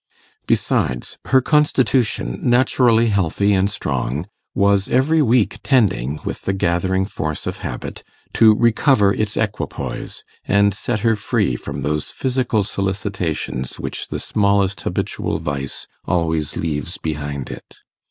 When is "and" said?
3.53-3.69, 10.43-10.73